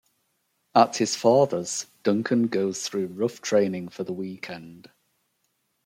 At 0.73 0.97
his 0.97 1.15
father's, 1.15 1.85
Duncan 2.01 2.47
goes 2.47 2.87
through 2.89 3.05
rough 3.05 3.39
training 3.39 3.89
for 3.89 4.03
the 4.03 4.11
weekend. 4.13 4.89